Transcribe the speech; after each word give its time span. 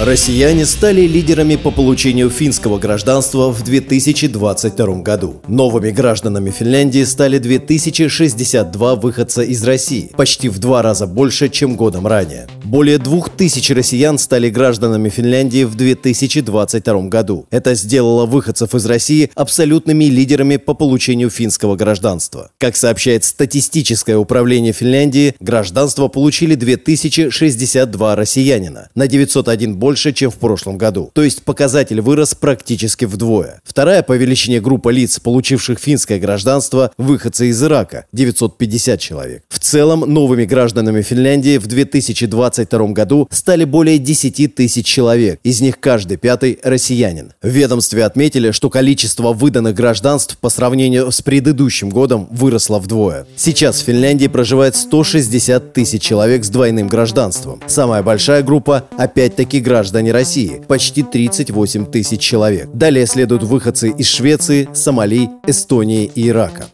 Россияне 0.00 0.64
стали 0.64 1.02
лидерами 1.02 1.56
по 1.56 1.70
получению 1.70 2.30
финского 2.30 2.78
гражданства 2.78 3.52
в 3.52 3.62
2022 3.62 5.02
году. 5.02 5.42
Новыми 5.46 5.90
гражданами 5.90 6.50
Финляндии 6.50 7.04
стали 7.04 7.36
2062 7.36 8.94
выходца 8.94 9.42
из 9.42 9.62
России, 9.62 10.10
почти 10.16 10.48
в 10.48 10.58
два 10.58 10.80
раза 10.80 11.06
больше, 11.06 11.50
чем 11.50 11.76
годом 11.76 12.06
ранее. 12.06 12.48
Более 12.64 12.96
2000 12.96 13.72
россиян 13.72 14.16
стали 14.16 14.48
гражданами 14.48 15.10
Финляндии 15.10 15.64
в 15.64 15.74
2022 15.74 17.02
году. 17.08 17.46
Это 17.50 17.74
сделало 17.74 18.24
выходцев 18.24 18.74
из 18.74 18.86
России 18.86 19.30
абсолютными 19.34 20.04
лидерами 20.04 20.56
по 20.56 20.72
получению 20.72 21.28
финского 21.28 21.76
гражданства. 21.76 22.52
Как 22.56 22.74
сообщает 22.76 23.24
статистическое 23.24 24.16
управление 24.16 24.72
Финляндии, 24.72 25.34
гражданство 25.40 26.08
получили 26.08 26.54
2062 26.54 28.16
россиянина, 28.16 28.88
на 28.94 29.06
901 29.06 29.76
больше 29.76 29.89
больше, 29.90 30.12
чем 30.12 30.30
в 30.30 30.36
прошлом 30.36 30.78
году. 30.78 31.10
То 31.14 31.24
есть 31.24 31.42
показатель 31.42 32.00
вырос 32.00 32.36
практически 32.36 33.06
вдвое. 33.06 33.60
Вторая 33.64 34.04
по 34.04 34.12
величине 34.16 34.60
группа 34.60 34.90
лиц, 34.90 35.18
получивших 35.18 35.80
финское 35.80 36.20
гражданство, 36.20 36.92
выходцы 36.96 37.48
из 37.48 37.60
Ирака– 37.60 38.04
950 38.12 39.00
человек. 39.00 39.42
В 39.48 39.58
целом, 39.58 40.00
новыми 40.02 40.44
гражданами 40.44 41.02
Финляндии 41.02 41.58
в 41.58 41.66
2022 41.66 42.86
году 42.92 43.26
стали 43.32 43.64
более 43.64 43.98
10 43.98 44.54
тысяч 44.54 44.86
человек, 44.86 45.40
из 45.42 45.60
них 45.60 45.80
каждый 45.80 46.18
пятый– 46.18 46.60
россиянин. 46.62 47.32
В 47.42 47.48
ведомстве 47.48 48.04
отметили, 48.04 48.52
что 48.52 48.70
количество 48.70 49.32
выданных 49.32 49.74
гражданств 49.74 50.38
по 50.40 50.50
сравнению 50.50 51.10
с 51.10 51.20
предыдущим 51.20 51.90
годом 51.90 52.28
выросло 52.30 52.78
вдвое. 52.78 53.26
Сейчас 53.34 53.80
в 53.80 53.86
Финляндии 53.86 54.28
проживает 54.28 54.76
160 54.76 55.72
тысяч 55.72 56.00
человек 56.00 56.44
с 56.44 56.48
двойным 56.48 56.86
гражданством. 56.86 57.60
Самая 57.66 58.04
большая 58.04 58.44
группа– 58.44 58.84
опять-таки 58.96 59.58
граждане 59.58 59.79
граждане 59.80 60.12
России– 60.12 60.60
почти 60.68 61.02
38 61.02 61.86
тысяч 61.86 62.20
человек. 62.20 62.68
Далее 62.74 63.06
следуют 63.06 63.44
выходцы 63.44 63.88
из 63.88 64.08
Швеции, 64.08 64.68
Сомали, 64.74 65.30
Эстонии 65.46 66.04
и 66.14 66.28
Ирака. 66.28 66.66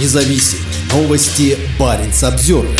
Независимые 0.00 0.64
новости. 0.92 1.58
Барин 1.76 2.12
обзервер 2.22 2.78